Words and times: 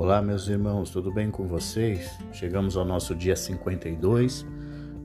Olá, 0.00 0.22
meus 0.22 0.48
irmãos, 0.48 0.88
tudo 0.88 1.12
bem 1.12 1.30
com 1.30 1.46
vocês? 1.46 2.18
Chegamos 2.32 2.74
ao 2.74 2.86
nosso 2.86 3.14
dia 3.14 3.36
52 3.36 4.46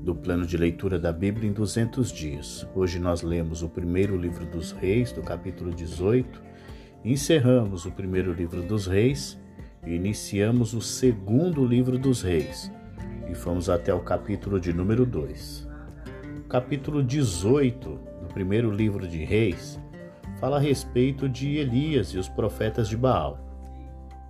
do 0.02 0.16
plano 0.16 0.46
de 0.48 0.56
leitura 0.56 0.98
da 0.98 1.12
Bíblia 1.12 1.50
em 1.50 1.52
200 1.52 2.14
dias. 2.14 2.66
Hoje 2.74 2.98
nós 2.98 3.22
lemos 3.22 3.62
o 3.62 3.68
primeiro 3.68 4.16
livro 4.16 4.46
dos 4.46 4.72
Reis, 4.72 5.12
do 5.12 5.22
capítulo 5.22 5.74
18, 5.74 6.42
encerramos 7.04 7.86
o 7.86 7.92
primeiro 7.92 8.32
livro 8.32 8.64
dos 8.64 8.88
Reis 8.88 9.38
e 9.86 9.94
iniciamos 9.94 10.74
o 10.74 10.80
segundo 10.80 11.66
livro 11.66 12.00
dos 12.00 12.22
Reis 12.22 12.72
e 13.30 13.36
fomos 13.36 13.70
até 13.70 13.94
o 13.94 14.00
capítulo 14.00 14.62
de 14.62 14.72
número 14.72 15.06
2. 15.06 15.68
O 16.40 16.48
capítulo 16.48 17.04
18 17.04 18.00
do 18.22 18.34
primeiro 18.34 18.72
livro 18.72 19.06
de 19.06 19.26
Reis 19.26 19.78
fala 20.40 20.56
a 20.56 20.62
respeito 20.62 21.28
de 21.28 21.58
Elias 21.58 22.12
e 22.12 22.18
os 22.18 22.30
profetas 22.30 22.88
de 22.88 22.96
Baal. 22.96 23.45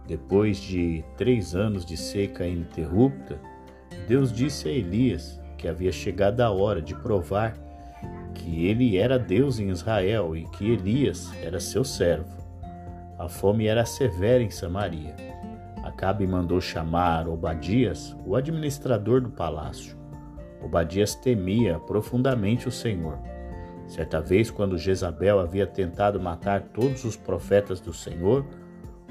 Depois 0.08 0.58
de 0.58 1.04
três 1.18 1.56
anos 1.56 1.86
de 1.86 1.98
seca 1.98 2.46
ininterrupta, 2.46 3.40
Deus 4.08 4.32
disse 4.32 4.68
a 4.68 4.72
Elias 4.72 5.42
que 5.58 5.68
havia 5.68 5.92
chegado 5.92 6.42
a 6.42 6.52
hora 6.52 6.82
de 6.82 6.94
provar 6.94 7.58
que 8.36 8.68
ele 8.68 8.98
era 8.98 9.18
Deus 9.18 9.60
em 9.60 9.70
Israel 9.70 10.36
e 10.36 10.44
que 10.50 10.70
Elias 10.70 11.32
era 11.42 11.60
seu 11.60 11.84
servo. 11.84 12.36
A 13.18 13.28
fome 13.28 13.66
era 13.66 13.86
severa 13.86 14.44
em 14.44 14.52
Samaria. 14.52 15.16
Acabe 15.84 16.28
mandou 16.28 16.60
chamar 16.60 17.28
Obadias, 17.28 18.16
o 18.26 18.36
administrador 18.36 19.22
do 19.22 19.30
palácio. 19.30 19.98
Obadias 20.62 21.16
temia 21.16 21.80
profundamente 21.80 22.68
o 22.68 22.72
Senhor. 22.72 23.18
Certa 23.88 24.20
vez, 24.20 24.52
quando 24.52 24.78
Jezabel 24.78 25.40
havia 25.40 25.66
tentado 25.66 26.20
matar 26.20 26.62
todos 26.74 27.06
os 27.06 27.16
profetas 27.16 27.80
do 27.80 27.94
Senhor, 27.94 28.46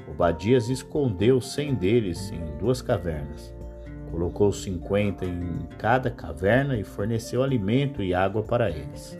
Obadias 0.07 0.69
escondeu 0.69 1.41
cem 1.41 1.73
deles 1.73 2.31
em 2.31 2.57
duas 2.57 2.81
cavernas. 2.81 3.53
Colocou 4.11 4.51
cinquenta 4.51 5.25
em 5.25 5.67
cada 5.77 6.09
caverna 6.09 6.77
e 6.77 6.83
forneceu 6.83 7.43
alimento 7.43 8.01
e 8.01 8.13
água 8.13 8.43
para 8.43 8.69
eles. 8.69 9.19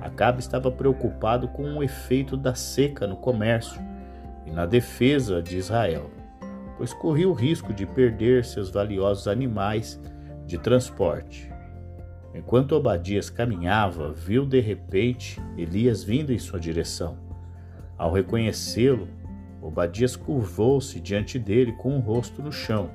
Acabe 0.00 0.40
estava 0.40 0.70
preocupado 0.70 1.48
com 1.48 1.78
o 1.78 1.82
efeito 1.82 2.36
da 2.36 2.54
seca 2.54 3.06
no 3.06 3.16
comércio 3.16 3.80
e 4.46 4.50
na 4.50 4.66
defesa 4.66 5.42
de 5.42 5.56
Israel, 5.56 6.10
pois 6.76 6.92
corria 6.92 7.28
o 7.28 7.32
risco 7.32 7.72
de 7.72 7.86
perder 7.86 8.44
seus 8.44 8.70
valiosos 8.70 9.26
animais 9.26 10.00
de 10.46 10.58
transporte. 10.58 11.50
Enquanto 12.34 12.72
Obadias 12.72 13.30
caminhava, 13.30 14.12
viu 14.12 14.44
de 14.44 14.60
repente 14.60 15.40
Elias 15.56 16.04
vindo 16.04 16.32
em 16.32 16.38
sua 16.38 16.60
direção. 16.60 17.16
Ao 17.96 18.12
reconhecê-lo, 18.12 19.08
Obadias 19.64 20.14
curvou-se 20.14 21.00
diante 21.00 21.38
dele 21.38 21.72
com 21.72 21.96
o 21.96 21.98
rosto 21.98 22.42
no 22.42 22.52
chão. 22.52 22.90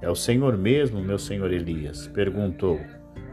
É 0.00 0.08
o 0.08 0.14
Senhor 0.14 0.56
mesmo, 0.56 1.02
meu 1.02 1.18
senhor 1.18 1.52
Elias? 1.52 2.06
perguntou. 2.06 2.80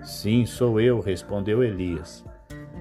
Sim, 0.01 0.47
sou 0.47 0.81
eu, 0.81 0.99
respondeu 0.99 1.63
Elias. 1.63 2.25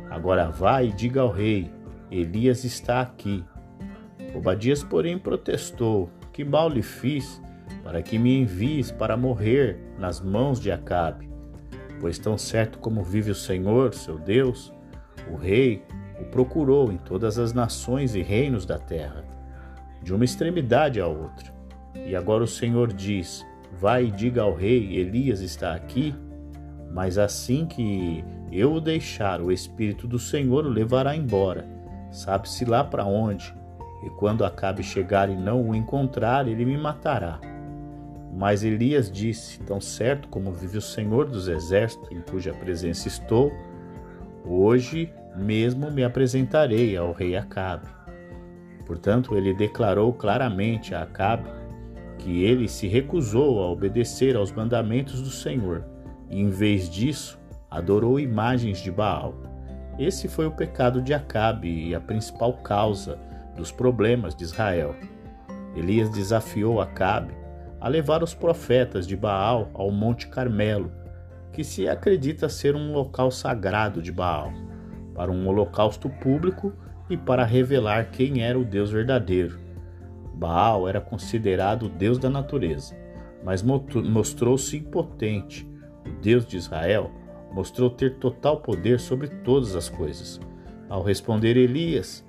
Agora 0.08 0.48
vá 0.48 0.82
e 0.82 0.90
diga 0.90 1.20
ao 1.20 1.30
rei: 1.30 1.70
Elias 2.10 2.64
está 2.64 3.02
aqui. 3.02 3.44
Obadias, 4.34 4.82
porém, 4.82 5.18
protestou: 5.18 6.08
Que 6.32 6.46
mal 6.46 6.70
lhe 6.70 6.82
fiz 6.82 7.38
para 7.84 8.00
que 8.00 8.18
me 8.18 8.40
envies 8.40 8.90
para 8.90 9.18
morrer 9.18 9.78
nas 9.98 10.18
mãos 10.18 10.58
de 10.58 10.72
Acabe? 10.72 11.28
Pois 12.00 12.18
tão 12.18 12.38
certo 12.38 12.78
como 12.78 13.04
vive 13.04 13.32
o 13.32 13.34
Senhor, 13.34 13.92
seu 13.92 14.18
Deus, 14.18 14.72
o 15.30 15.36
rei 15.36 15.82
o 16.18 16.24
procurou 16.24 16.90
em 16.90 16.96
todas 16.96 17.38
as 17.38 17.52
nações 17.52 18.14
e 18.14 18.22
reinos 18.22 18.64
da 18.64 18.78
terra 18.78 19.36
de 20.08 20.14
uma 20.14 20.24
extremidade 20.24 21.02
à 21.02 21.06
outra. 21.06 21.52
E 21.94 22.16
agora 22.16 22.42
o 22.42 22.48
Senhor 22.48 22.94
diz: 22.94 23.46
Vai 23.78 24.06
e 24.06 24.10
diga 24.10 24.40
ao 24.40 24.54
rei: 24.54 24.96
Elias 24.96 25.40
está 25.40 25.74
aqui. 25.74 26.14
Mas 26.90 27.18
assim 27.18 27.66
que 27.66 28.24
eu 28.50 28.72
o 28.72 28.80
deixar, 28.80 29.42
o 29.42 29.52
Espírito 29.52 30.06
do 30.06 30.18
Senhor 30.18 30.64
o 30.64 30.70
levará 30.70 31.14
embora, 31.14 31.68
sabe-se 32.10 32.64
lá 32.64 32.82
para 32.82 33.04
onde. 33.04 33.54
E 34.02 34.08
quando 34.10 34.46
acabe 34.46 34.82
chegar 34.82 35.28
e 35.28 35.36
não 35.36 35.68
o 35.68 35.74
encontrar, 35.74 36.48
ele 36.48 36.64
me 36.64 36.78
matará. 36.78 37.38
Mas 38.34 38.64
Elias 38.64 39.12
disse: 39.12 39.60
Tão 39.60 39.78
certo 39.78 40.26
como 40.28 40.52
vive 40.52 40.78
o 40.78 40.82
Senhor 40.82 41.26
dos 41.28 41.48
Exércitos, 41.48 42.10
em 42.10 42.22
cuja 42.22 42.54
presença 42.54 43.08
estou, 43.08 43.52
hoje 44.42 45.12
mesmo 45.36 45.90
me 45.90 46.02
apresentarei 46.02 46.96
ao 46.96 47.12
rei 47.12 47.36
Acabe. 47.36 47.97
Portanto, 48.88 49.36
ele 49.36 49.52
declarou 49.52 50.14
claramente 50.14 50.94
a 50.94 51.02
Acabe 51.02 51.50
que 52.16 52.42
ele 52.42 52.66
se 52.66 52.88
recusou 52.88 53.62
a 53.62 53.70
obedecer 53.70 54.34
aos 54.34 54.50
mandamentos 54.50 55.20
do 55.20 55.28
Senhor 55.28 55.84
e, 56.30 56.40
em 56.40 56.48
vez 56.48 56.88
disso, 56.88 57.38
adorou 57.70 58.18
imagens 58.18 58.80
de 58.80 58.90
Baal. 58.90 59.34
Esse 59.98 60.26
foi 60.26 60.46
o 60.46 60.50
pecado 60.50 61.02
de 61.02 61.12
Acabe 61.12 61.68
e 61.68 61.94
a 61.94 62.00
principal 62.00 62.54
causa 62.54 63.18
dos 63.54 63.70
problemas 63.70 64.34
de 64.34 64.44
Israel. 64.44 64.96
Elias 65.76 66.08
desafiou 66.08 66.80
Acabe 66.80 67.34
a 67.78 67.88
levar 67.88 68.22
os 68.22 68.32
profetas 68.32 69.06
de 69.06 69.16
Baal 69.16 69.68
ao 69.74 69.90
Monte 69.90 70.28
Carmelo, 70.28 70.90
que 71.52 71.62
se 71.62 71.86
acredita 71.86 72.48
ser 72.48 72.74
um 72.74 72.94
local 72.94 73.30
sagrado 73.30 74.00
de 74.00 74.10
Baal, 74.10 74.50
para 75.14 75.30
um 75.30 75.46
holocausto 75.46 76.08
público 76.08 76.72
e 77.08 77.16
para 77.16 77.44
revelar 77.44 78.10
quem 78.10 78.42
era 78.42 78.58
o 78.58 78.64
Deus 78.64 78.90
verdadeiro. 78.90 79.58
Baal 80.34 80.88
era 80.88 81.00
considerado 81.00 81.84
o 81.84 81.88
Deus 81.88 82.18
da 82.18 82.30
natureza, 82.30 82.96
mas 83.44 83.62
mostrou-se 83.62 84.76
impotente. 84.76 85.68
O 86.06 86.10
Deus 86.20 86.46
de 86.46 86.56
Israel 86.56 87.10
mostrou 87.52 87.90
ter 87.90 88.16
total 88.16 88.60
poder 88.60 89.00
sobre 89.00 89.28
todas 89.28 89.74
as 89.74 89.88
coisas. 89.88 90.40
Ao 90.88 91.02
responder 91.02 91.56
Elias, 91.56 92.24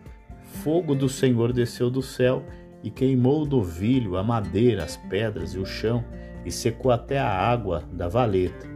fogo 0.63 0.96
do 0.96 1.07
Senhor 1.07 1.53
desceu 1.53 1.90
do 1.90 2.01
céu 2.01 2.44
e 2.81 2.90
queimou 2.90 3.46
do 3.46 3.61
vilho 3.61 4.17
a 4.17 4.23
madeira, 4.23 4.84
as 4.84 4.97
pedras 4.97 5.53
e 5.53 5.59
o 5.59 5.66
chão, 5.66 6.03
e 6.46 6.51
secou 6.51 6.91
até 6.91 7.19
a 7.19 7.29
água 7.29 7.84
da 7.91 8.07
valeta. 8.07 8.67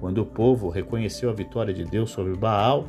Quando 0.00 0.18
o 0.18 0.26
povo 0.26 0.68
reconheceu 0.68 1.30
a 1.30 1.32
vitória 1.32 1.72
de 1.72 1.84
Deus 1.84 2.10
sobre 2.10 2.36
Baal, 2.36 2.88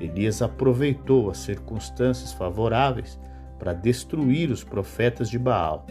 Elias 0.00 0.42
aproveitou 0.42 1.30
as 1.30 1.38
circunstâncias 1.38 2.32
favoráveis 2.32 3.18
para 3.58 3.72
destruir 3.72 4.50
os 4.50 4.62
profetas 4.62 5.28
de 5.28 5.38
Baal. 5.38 5.84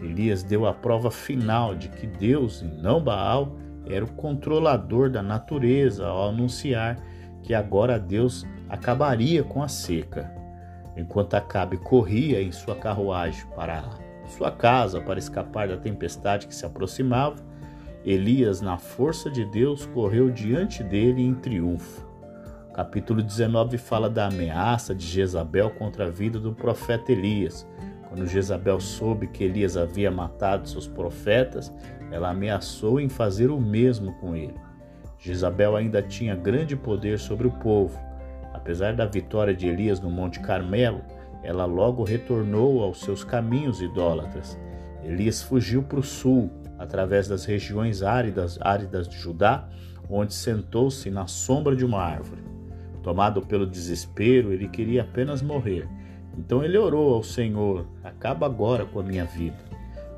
Elias 0.00 0.42
deu 0.42 0.66
a 0.66 0.72
prova 0.72 1.10
final 1.10 1.74
de 1.74 1.88
que 1.88 2.06
Deus, 2.06 2.62
e 2.62 2.66
não 2.66 3.02
Baal, 3.02 3.56
era 3.86 4.04
o 4.04 4.12
controlador 4.12 5.10
da 5.10 5.22
natureza 5.22 6.06
ao 6.06 6.28
anunciar 6.28 6.96
que 7.42 7.54
agora 7.54 7.98
Deus 7.98 8.46
acabaria 8.68 9.42
com 9.42 9.62
a 9.62 9.68
seca. 9.68 10.32
Enquanto 10.96 11.34
Acabe 11.34 11.76
corria 11.78 12.42
em 12.42 12.52
sua 12.52 12.76
carruagem 12.76 13.46
para 13.54 13.84
sua 14.28 14.50
casa 14.50 15.00
para 15.00 15.18
escapar 15.18 15.68
da 15.68 15.76
tempestade 15.76 16.46
que 16.46 16.54
se 16.54 16.66
aproximava, 16.66 17.36
Elias, 18.04 18.60
na 18.60 18.78
força 18.78 19.30
de 19.30 19.44
Deus, 19.44 19.86
correu 19.86 20.30
diante 20.30 20.82
dele 20.82 21.22
em 21.22 21.34
triunfo. 21.34 22.07
Capítulo 22.78 23.24
19 23.24 23.76
fala 23.76 24.08
da 24.08 24.28
ameaça 24.28 24.94
de 24.94 25.04
Jezabel 25.04 25.68
contra 25.68 26.06
a 26.06 26.10
vida 26.10 26.38
do 26.38 26.52
profeta 26.52 27.10
Elias. 27.10 27.66
Quando 28.08 28.24
Jezabel 28.24 28.78
soube 28.78 29.26
que 29.26 29.42
Elias 29.42 29.76
havia 29.76 30.12
matado 30.12 30.68
seus 30.68 30.86
profetas, 30.86 31.74
ela 32.12 32.30
ameaçou 32.30 33.00
em 33.00 33.08
fazer 33.08 33.50
o 33.50 33.60
mesmo 33.60 34.12
com 34.20 34.36
ele. 34.36 34.54
Jezabel 35.18 35.74
ainda 35.74 36.00
tinha 36.00 36.36
grande 36.36 36.76
poder 36.76 37.18
sobre 37.18 37.48
o 37.48 37.50
povo. 37.50 37.98
Apesar 38.54 38.94
da 38.94 39.06
vitória 39.06 39.52
de 39.52 39.66
Elias 39.66 39.98
no 39.98 40.08
Monte 40.08 40.38
Carmelo, 40.38 41.02
ela 41.42 41.64
logo 41.64 42.04
retornou 42.04 42.80
aos 42.84 43.00
seus 43.00 43.24
caminhos 43.24 43.82
idólatras. 43.82 44.56
Elias 45.02 45.42
fugiu 45.42 45.82
para 45.82 45.98
o 45.98 46.04
sul, 46.04 46.48
através 46.78 47.26
das 47.26 47.44
regiões 47.44 48.04
áridas, 48.04 48.56
áridas 48.60 49.08
de 49.08 49.18
Judá, 49.18 49.68
onde 50.08 50.32
sentou-se 50.32 51.10
na 51.10 51.26
sombra 51.26 51.74
de 51.74 51.84
uma 51.84 52.00
árvore. 52.00 52.57
Tomado 53.08 53.40
pelo 53.40 53.66
desespero, 53.66 54.52
ele 54.52 54.68
queria 54.68 55.00
apenas 55.00 55.40
morrer. 55.40 55.88
Então 56.36 56.62
ele 56.62 56.76
orou 56.76 57.14
ao 57.14 57.22
Senhor: 57.22 57.86
Acaba 58.04 58.44
agora 58.44 58.84
com 58.84 59.00
a 59.00 59.02
minha 59.02 59.24
vida. 59.24 59.56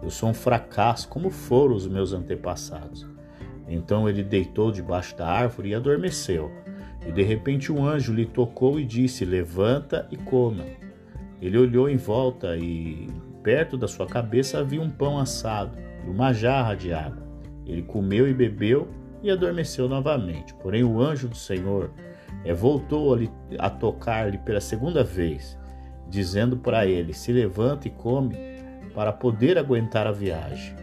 Eu 0.03 0.11
sou 0.11 0.31
um 0.31 0.35
fracasso, 0.35 1.07
como 1.07 1.31
foram 1.31 1.77
os 1.77 1.87
meus 1.87 2.13
antepassados. 2.13 3.07
Então 3.69 4.09
ele 4.09 4.25
deitou 4.25 4.73
debaixo 4.73 5.17
da 5.17 5.29
árvore 5.29 5.69
e 5.69 5.75
adormeceu. 5.77 6.51
E 7.07 7.13
de 7.13 7.23
repente 7.23 7.71
um 7.71 7.87
anjo 7.87 8.13
lhe 8.13 8.27
tocou 8.27 8.81
e 8.81 8.85
disse: 8.85 9.25
Levanta 9.25 10.09
e 10.11 10.17
coma. 10.17 10.65
Ele 11.41 11.59
olhou 11.59 11.89
em 11.89 11.97
volta 11.97 12.57
e 12.57 13.07
perto 13.41 13.79
da 13.79 13.87
sua 13.87 14.09
cabeça 14.09 14.59
havia 14.59 14.83
um 14.83 14.91
pão 14.91 15.17
assado 15.17 15.79
e 16.05 16.11
uma 16.11 16.33
jarra 16.33 16.75
de 16.75 16.93
água. 16.93 17.23
Ele 17.65 17.83
comeu 17.83 18.29
e 18.29 18.35
bebeu 18.35 18.89
e 19.23 19.31
adormeceu 19.31 19.89
novamente. 19.89 20.53
Porém 20.55 20.83
o 20.83 21.01
anjo 21.01 21.29
do 21.29 21.37
Senhor 21.37 21.93
é, 22.45 22.53
voltou 22.53 23.15
a, 23.15 23.19
a 23.59 23.71
tocar-lhe 23.71 24.39
pela 24.39 24.61
segunda 24.61 25.05
vez, 25.05 25.59
dizendo 26.09 26.57
para 26.57 26.87
ele: 26.87 27.13
Se 27.13 27.33
levanta 27.33 27.89
e 27.89 27.91
come, 27.91 28.37
para 28.95 29.13
poder 29.13 29.59
aguentar 29.59 30.07
a 30.07 30.13
viagem. 30.13 30.75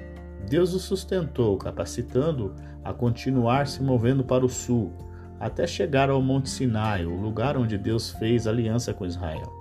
Deus 0.50 0.74
o 0.74 0.80
sustentou, 0.80 1.58
capacitando 1.58 2.56
a 2.84 2.94
continuar 2.94 3.68
se 3.68 3.84
movendo 3.84 4.24
para 4.24 4.46
o 4.46 4.50
sul, 4.50 4.94
até 5.40 5.68
chegar 5.68 6.10
ao 6.10 6.22
Monte 6.22 6.50
Sinai, 6.50 7.06
o 7.06 7.16
lugar 7.16 7.58
onde 7.58 7.78
Deus 7.78 8.12
fez 8.12 8.48
aliança 8.48 8.94
com 8.94 9.06
Israel. 9.06 9.52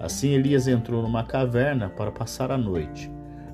Assim 0.00 0.30
Elias 0.30 0.66
entrou 0.66 1.02
numa 1.02 1.24
caverna 1.24 1.88
para 1.88 2.10
passar 2.10 2.50
a 2.50 2.58
noite. 2.58 3.10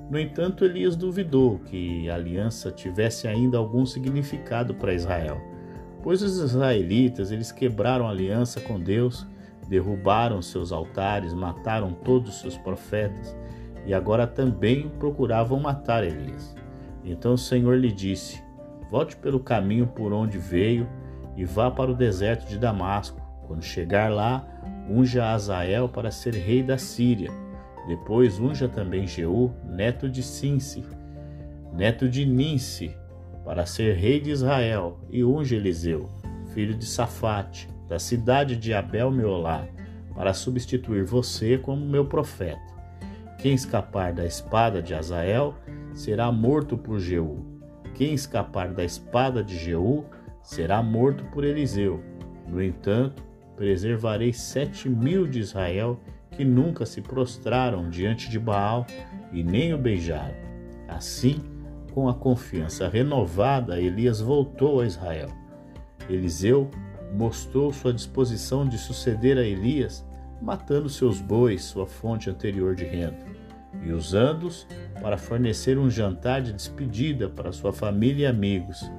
No 0.09 0.19
entanto, 0.19 0.65
Elias 0.65 0.95
duvidou 0.95 1.59
que 1.59 2.09
a 2.09 2.15
aliança 2.15 2.71
tivesse 2.71 3.27
ainda 3.27 3.57
algum 3.57 3.85
significado 3.85 4.73
para 4.73 4.93
Israel, 4.93 5.41
pois 6.03 6.21
os 6.21 6.37
israelitas 6.37 7.31
eles 7.31 7.51
quebraram 7.51 8.07
aliança 8.07 8.59
com 8.61 8.79
Deus, 8.79 9.25
derrubaram 9.67 10.41
seus 10.41 10.71
altares, 10.71 11.33
mataram 11.33 11.93
todos 11.93 12.35
os 12.35 12.39
seus 12.41 12.57
profetas 12.57 13.35
e 13.85 13.93
agora 13.93 14.27
também 14.27 14.89
procuravam 14.99 15.59
matar 15.59 16.03
Elias. 16.03 16.55
Então 17.03 17.33
o 17.33 17.37
Senhor 17.37 17.77
lhe 17.77 17.91
disse: 17.91 18.43
Volte 18.89 19.15
pelo 19.15 19.39
caminho 19.39 19.87
por 19.87 20.13
onde 20.13 20.37
veio 20.37 20.87
e 21.35 21.45
vá 21.45 21.71
para 21.71 21.91
o 21.91 21.95
deserto 21.95 22.47
de 22.47 22.57
Damasco. 22.57 23.21
Quando 23.47 23.63
chegar 23.63 24.11
lá, 24.11 24.45
unja 24.89 25.31
Azael 25.31 25.89
para 25.89 26.11
ser 26.11 26.33
rei 26.33 26.61
da 26.61 26.77
Síria. 26.77 27.31
Depois 27.87 28.39
unja 28.39 28.67
também 28.67 29.07
Jeú, 29.07 29.51
neto 29.65 30.07
de 30.07 30.21
Sinse, 30.21 30.85
neto 31.73 32.07
de 32.07 32.25
Ninse, 32.25 32.95
para 33.43 33.65
ser 33.65 33.95
rei 33.95 34.19
de 34.19 34.31
Israel, 34.31 34.99
e 35.09 35.23
unja 35.23 35.55
Eliseu, 35.55 36.09
filho 36.53 36.73
de 36.73 36.85
Safate, 36.85 37.67
da 37.87 37.99
cidade 37.99 38.55
de 38.55 38.73
Abel 38.73 39.11
Meolá, 39.11 39.65
para 40.15 40.33
substituir 40.33 41.03
você 41.03 41.57
como 41.57 41.85
meu 41.85 42.05
profeta. 42.05 42.61
Quem 43.37 43.53
escapar 43.53 44.13
da 44.13 44.25
espada 44.25 44.81
de 44.81 44.93
Azael 44.93 45.55
será 45.93 46.31
morto 46.31 46.77
por 46.77 46.99
Jeú. 46.99 47.43
Quem 47.95 48.13
escapar 48.13 48.73
da 48.73 48.83
espada 48.83 49.43
de 49.43 49.57
Jeú 49.57 50.05
será 50.43 50.81
morto 50.81 51.23
por 51.25 51.43
Eliseu. 51.43 52.01
No 52.47 52.61
entanto, 52.61 53.23
preservarei 53.55 54.31
sete 54.31 54.89
mil 54.89 55.27
de 55.27 55.39
Israel 55.39 55.99
que 56.31 56.45
nunca 56.45 56.85
se 56.85 57.01
prostraram 57.01 57.89
diante 57.89 58.29
de 58.29 58.39
Baal 58.39 58.85
e 59.31 59.43
nem 59.43 59.73
o 59.73 59.77
beijaram. 59.77 60.35
Assim, 60.87 61.39
com 61.93 62.09
a 62.09 62.13
confiança 62.13 62.87
renovada, 62.87 63.79
Elias 63.79 64.19
voltou 64.19 64.81
a 64.81 64.85
Israel. 64.85 65.29
Eliseu 66.09 66.69
mostrou 67.13 67.71
sua 67.71 67.93
disposição 67.93 68.67
de 68.67 68.77
suceder 68.77 69.37
a 69.37 69.43
Elias 69.43 70.05
matando 70.41 70.89
seus 70.89 71.21
bois, 71.21 71.63
sua 71.63 71.85
fonte 71.85 72.29
anterior 72.29 72.73
de 72.75 72.83
renda, 72.83 73.19
e 73.83 73.91
usando-os 73.91 74.67
para 75.01 75.17
fornecer 75.17 75.77
um 75.77 75.89
jantar 75.89 76.41
de 76.41 76.51
despedida 76.51 77.29
para 77.29 77.51
sua 77.51 77.71
família 77.71 78.23
e 78.23 78.27
amigos. 78.27 78.89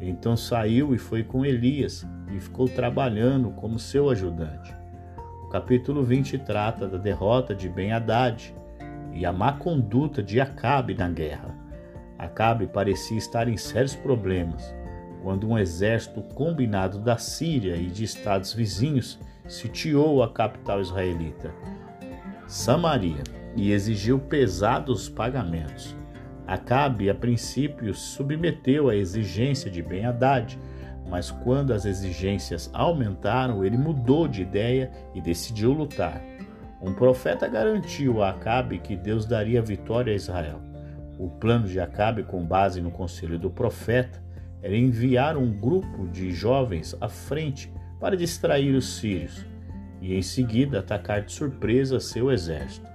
Então 0.00 0.36
saiu 0.36 0.94
e 0.94 0.98
foi 0.98 1.22
com 1.22 1.44
Elias 1.44 2.06
e 2.34 2.40
ficou 2.40 2.68
trabalhando 2.68 3.50
como 3.50 3.78
seu 3.78 4.08
ajudante. 4.08 4.74
O 5.44 5.48
capítulo 5.48 6.02
20 6.02 6.38
trata 6.38 6.88
da 6.88 6.98
derrota 6.98 7.54
de 7.54 7.68
Ben-Hadad 7.68 8.54
e 9.12 9.24
a 9.24 9.32
má 9.32 9.52
conduta 9.52 10.22
de 10.22 10.40
Acabe 10.40 10.94
na 10.94 11.08
guerra. 11.08 11.55
Acabe 12.18 12.66
parecia 12.66 13.18
estar 13.18 13.48
em 13.48 13.56
sérios 13.56 13.94
problemas 13.94 14.74
quando 15.22 15.48
um 15.48 15.58
exército 15.58 16.22
combinado 16.22 17.00
da 17.00 17.18
Síria 17.18 17.74
e 17.74 17.86
de 17.86 18.04
estados 18.04 18.52
vizinhos 18.52 19.18
sitiou 19.48 20.22
a 20.22 20.32
capital 20.32 20.80
israelita, 20.80 21.52
Samaria, 22.46 23.24
e 23.56 23.72
exigiu 23.72 24.20
pesados 24.20 25.08
pagamentos. 25.08 25.96
Acabe, 26.46 27.10
a 27.10 27.14
princípio, 27.14 27.92
submeteu 27.92 28.88
a 28.88 28.94
exigência 28.94 29.68
de 29.68 29.82
Ben-Hadad, 29.82 30.56
mas 31.10 31.30
quando 31.30 31.72
as 31.72 31.84
exigências 31.84 32.70
aumentaram, 32.72 33.64
ele 33.64 33.76
mudou 33.76 34.28
de 34.28 34.42
ideia 34.42 34.92
e 35.12 35.20
decidiu 35.20 35.72
lutar. 35.72 36.22
Um 36.80 36.92
profeta 36.92 37.48
garantiu 37.48 38.22
a 38.22 38.30
Acabe 38.30 38.78
que 38.78 38.94
Deus 38.94 39.26
daria 39.26 39.60
vitória 39.60 40.12
a 40.12 40.16
Israel. 40.16 40.60
O 41.18 41.30
plano 41.30 41.66
de 41.66 41.80
Acabe, 41.80 42.22
com 42.22 42.44
base 42.44 42.80
no 42.80 42.90
conselho 42.90 43.38
do 43.38 43.50
profeta, 43.50 44.22
era 44.62 44.76
enviar 44.76 45.36
um 45.36 45.50
grupo 45.50 46.06
de 46.08 46.30
jovens 46.32 46.96
à 47.00 47.08
frente 47.08 47.72
para 48.00 48.16
distrair 48.16 48.74
os 48.74 48.96
sírios 48.96 49.46
e 50.00 50.14
em 50.14 50.22
seguida 50.22 50.80
atacar 50.80 51.22
de 51.22 51.32
surpresa 51.32 51.98
seu 52.00 52.30
exército. 52.30 52.86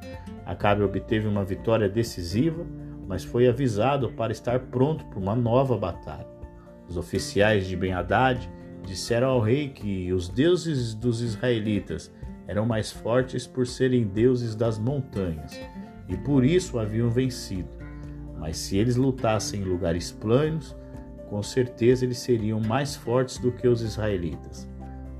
Acabe 0.45 0.83
obteve 0.83 1.27
uma 1.27 1.43
vitória 1.43 1.89
decisiva, 1.89 2.65
mas 3.07 3.23
foi 3.23 3.47
avisado 3.47 4.11
para 4.11 4.31
estar 4.31 4.59
pronto 4.59 5.05
para 5.05 5.19
uma 5.19 5.35
nova 5.35 5.77
batalha. 5.77 6.27
Os 6.87 6.97
oficiais 6.97 7.67
de 7.67 7.75
Ben-Hadad 7.75 8.49
disseram 8.85 9.29
ao 9.29 9.39
rei 9.39 9.69
que 9.69 10.11
os 10.13 10.29
deuses 10.29 10.93
dos 10.93 11.21
israelitas 11.21 12.13
eram 12.47 12.65
mais 12.65 12.91
fortes 12.91 13.47
por 13.47 13.65
serem 13.65 14.03
deuses 14.03 14.55
das 14.55 14.77
montanhas 14.77 15.59
e 16.07 16.17
por 16.17 16.43
isso 16.43 16.77
haviam 16.77 17.09
vencido. 17.09 17.80
Mas 18.41 18.57
se 18.57 18.75
eles 18.75 18.95
lutassem 18.95 19.61
em 19.61 19.63
lugares 19.63 20.11
planos, 20.11 20.75
com 21.29 21.43
certeza 21.43 22.03
eles 22.03 22.17
seriam 22.17 22.59
mais 22.59 22.95
fortes 22.95 23.37
do 23.37 23.51
que 23.51 23.67
os 23.67 23.83
israelitas. 23.83 24.67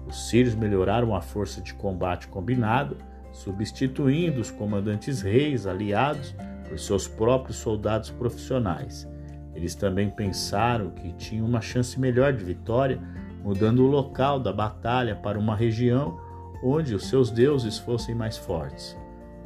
Os 0.07 0.27
sírios 0.27 0.55
melhoraram 0.55 1.15
a 1.15 1.21
força 1.21 1.61
de 1.61 1.71
combate 1.75 2.27
combinado, 2.27 2.97
substituindo 3.31 4.41
os 4.41 4.49
comandantes 4.49 5.21
reis 5.21 5.67
aliados 5.67 6.35
por 6.67 6.79
seus 6.79 7.07
próprios 7.07 7.57
soldados 7.57 8.09
profissionais. 8.09 9.07
Eles 9.53 9.75
também 9.75 10.09
pensaram 10.09 10.89
que 10.89 11.13
tinham 11.13 11.45
uma 11.45 11.61
chance 11.61 11.99
melhor 11.99 12.33
de 12.33 12.43
vitória, 12.43 12.99
mudando 13.43 13.85
o 13.85 13.87
local 13.87 14.39
da 14.39 14.51
batalha 14.51 15.15
para 15.15 15.37
uma 15.37 15.55
região 15.55 16.19
onde 16.63 16.95
os 16.95 17.07
seus 17.07 17.29
deuses 17.29 17.77
fossem 17.77 18.15
mais 18.15 18.35
fortes. 18.35 18.97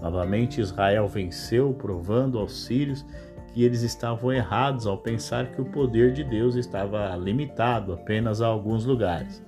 Novamente 0.02 0.62
Israel 0.62 1.08
venceu, 1.08 1.74
provando 1.74 2.40
aos 2.40 2.64
sírios 2.66 3.06
que 3.56 3.64
eles 3.64 3.84
estavam 3.84 4.34
errados 4.34 4.86
ao 4.86 4.98
pensar 4.98 5.50
que 5.54 5.62
o 5.62 5.66
poder 5.66 6.12
de 6.12 6.26
Deus 6.26 6.56
estava 6.56 7.16
limitado 7.16 7.94
apenas 7.94 8.42
a 8.42 8.48
alguns 8.48 8.84
lugares. 8.84 9.42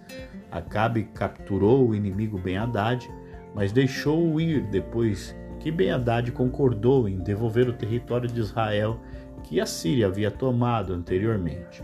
Acabe 0.49 1.03
capturou 1.13 1.89
o 1.89 1.93
inimigo 1.93 2.37
Ben-Hadad, 2.37 3.05
mas 3.53 3.73
deixou-o 3.73 4.39
ir 4.39 4.61
depois 4.67 5.35
que 5.59 5.69
Ben-Hadad 5.69 6.31
concordou 6.31 7.09
em 7.09 7.17
devolver 7.17 7.67
o 7.67 7.73
território 7.73 8.29
de 8.29 8.39
Israel 8.39 8.97
que 9.43 9.59
a 9.59 9.65
Síria 9.65 10.07
havia 10.07 10.31
tomado 10.31 10.93
anteriormente. 10.93 11.83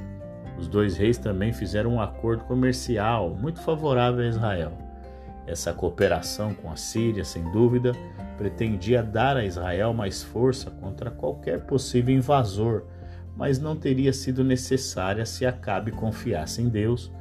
Os 0.58 0.70
dois 0.70 0.96
reis 0.96 1.18
também 1.18 1.52
fizeram 1.52 1.96
um 1.96 2.02
acordo 2.02 2.46
comercial 2.46 3.36
muito 3.36 3.60
favorável 3.60 4.24
a 4.24 4.30
Israel. 4.30 4.83
Essa 5.46 5.74
cooperação 5.74 6.54
com 6.54 6.72
a 6.72 6.76
Síria, 6.76 7.26
sem 7.26 7.44
dúvida, 7.52 7.92
pretendia 8.38 9.04
dar 9.04 9.38
a 9.38 9.46
Israel 9.46 9.94
mais 9.94 10.24
força 10.24 10.72
contra 10.72 11.12
qualquer 11.12 11.66
possível 11.66 12.16
invasor, 12.16 12.84
mas 13.36 13.60
não 13.60 13.76
teria 13.76 14.14
sido 14.14 14.44
necessária 14.44 15.26
se 15.26 15.46
Acabe 15.46 15.92
confiasse 15.92 16.62
em 16.62 16.70
Deus 16.70 17.12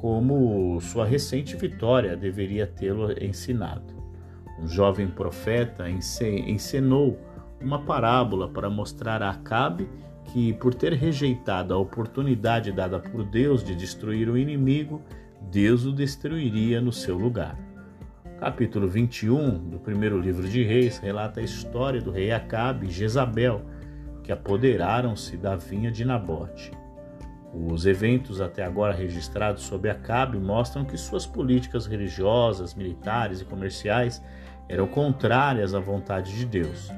como 0.00 0.80
sua 0.80 1.04
recente 1.04 1.56
vitória 1.56 2.16
deveria 2.16 2.66
tê-lo 2.66 3.12
ensinado. 3.20 3.98
Um 4.60 4.66
jovem 4.66 5.08
profeta 5.08 5.88
encenou 5.88 7.18
uma 7.60 7.80
parábola 7.80 8.48
para 8.48 8.70
mostrar 8.70 9.22
a 9.22 9.30
Acabe 9.30 9.88
que, 10.26 10.52
por 10.54 10.74
ter 10.74 10.92
rejeitado 10.92 11.74
a 11.74 11.78
oportunidade 11.78 12.70
dada 12.70 13.00
por 13.00 13.24
Deus 13.24 13.64
de 13.64 13.74
destruir 13.74 14.28
o 14.28 14.38
inimigo, 14.38 15.02
Deus 15.42 15.86
o 15.86 15.92
destruiria 15.92 16.80
no 16.80 16.92
seu 16.92 17.16
lugar. 17.16 17.58
Capítulo 18.38 18.86
21 18.86 19.70
do 19.70 19.78
primeiro 19.78 20.20
livro 20.20 20.46
de 20.46 20.62
Reis 20.62 20.98
relata 20.98 21.40
a 21.40 21.42
história 21.42 22.02
do 22.02 22.10
rei 22.10 22.30
Acabe 22.30 22.86
e 22.86 22.90
Jezabel, 22.90 23.62
que 24.22 24.30
apoderaram-se 24.30 25.36
da 25.36 25.56
vinha 25.56 25.90
de 25.90 26.04
Nabote. 26.04 26.70
Os 27.54 27.86
eventos 27.86 28.40
até 28.40 28.62
agora 28.62 28.92
registrados 28.92 29.62
sob 29.62 29.88
Acabe 29.88 30.38
mostram 30.38 30.84
que 30.84 30.98
suas 30.98 31.24
políticas 31.24 31.86
religiosas, 31.86 32.74
militares 32.74 33.40
e 33.40 33.44
comerciais 33.44 34.22
eram 34.68 34.86
contrárias 34.86 35.74
à 35.74 35.80
vontade 35.80 36.36
de 36.36 36.44
Deus. 36.44 36.92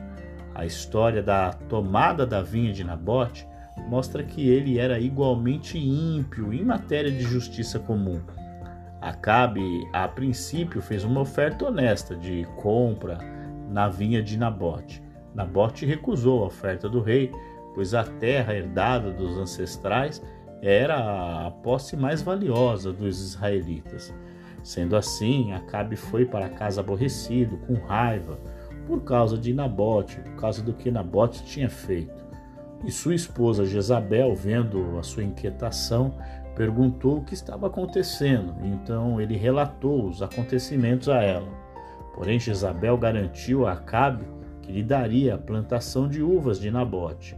A 0.54 0.66
história 0.66 1.23
da 1.23 1.52
tomada 1.52 2.26
da 2.26 2.42
vinha 2.42 2.73
de 2.73 2.82
Nabote 2.82 3.47
mostra 3.88 4.22
que 4.22 4.49
ele 4.49 4.78
era 4.78 4.99
igualmente 4.99 5.78
ímpio 5.78 6.52
em 6.52 6.64
matéria 6.64 7.10
de 7.10 7.22
justiça 7.22 7.78
comum. 7.78 8.20
Acabe, 9.00 9.60
a 9.92 10.06
princípio, 10.06 10.82
fez 10.82 11.04
uma 11.04 11.20
oferta 11.20 11.66
honesta 11.66 12.14
de 12.14 12.46
compra 12.56 13.18
na 13.70 13.88
vinha 13.88 14.22
de 14.22 14.37
Nabote. 14.37 15.02
Nabote 15.34 15.87
recusou 15.87 16.42
a 16.42 16.46
oferta 16.46 16.88
do 16.88 17.00
rei, 17.00 17.32
pois 17.75 17.94
a 17.94 18.04
terra 18.04 18.54
herdada 18.54 19.10
dos 19.10 19.38
ancestrais 19.38 20.22
era 20.60 21.46
a 21.46 21.50
posse 21.50 21.96
mais 21.96 22.20
valiosa 22.20 22.92
dos 22.92 23.20
israelitas. 23.20 24.12
Sendo 24.62 24.96
assim, 24.96 25.52
Acabe 25.52 25.96
foi 25.96 26.26
para 26.26 26.50
casa 26.50 26.80
aborrecido, 26.80 27.56
com 27.58 27.75
raiva, 27.75 28.38
por 28.87 29.02
causa 29.02 29.38
de 29.38 29.54
Nabote, 29.54 30.20
por 30.20 30.37
causa 30.37 30.62
do 30.62 30.75
que 30.75 30.90
Nabote 30.90 31.44
tinha 31.44 31.70
feito. 31.70 32.20
E 32.84 32.90
sua 32.90 33.14
esposa 33.14 33.64
Jezabel, 33.64 34.34
vendo 34.34 34.99
a 34.99 35.02
sua 35.02 35.22
inquietação, 35.22 36.14
perguntou 36.56 37.18
o 37.18 37.25
que 37.25 37.34
estava 37.34 37.66
acontecendo. 37.66 38.54
Então 38.64 39.20
ele 39.20 39.37
relatou 39.37 40.06
os 40.06 40.22
acontecimentos 40.22 41.08
a 41.08 41.22
ela. 41.22 41.49
Porém, 42.14 42.38
Jezabel 42.38 42.96
garantiu 42.96 43.66
a 43.66 43.72
Acabe 43.72 44.25
que 44.62 44.72
lhe 44.72 44.82
daria 44.82 45.34
a 45.34 45.38
plantação 45.38 46.08
de 46.08 46.22
uvas 46.22 46.60
de 46.60 46.70
Nabote. 46.70 47.37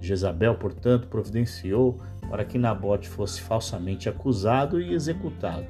Jezabel, 0.00 0.54
portanto, 0.54 1.08
providenciou 1.08 2.00
para 2.28 2.44
que 2.44 2.58
Nabote 2.58 3.08
fosse 3.08 3.40
falsamente 3.40 4.08
acusado 4.08 4.80
e 4.80 4.94
executado. 4.94 5.66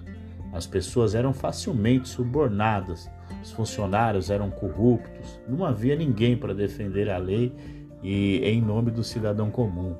As 0.52 0.66
pessoas 0.66 1.14
eram 1.14 1.32
facilmente 1.32 2.08
subornadas, 2.08 3.10
os 3.42 3.52
funcionários 3.52 4.30
eram 4.30 4.50
corruptos, 4.50 5.40
não 5.48 5.64
havia 5.64 5.96
ninguém 5.96 6.36
para 6.36 6.54
defender 6.54 7.08
a 7.08 7.18
lei 7.18 7.54
e 8.02 8.38
em 8.44 8.60
nome 8.60 8.90
do 8.90 9.04
cidadão 9.04 9.50
comum. 9.50 9.96